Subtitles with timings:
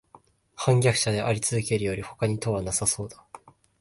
[0.55, 3.23] 叛逆者でありつづけるよりほかに途はなさそうだ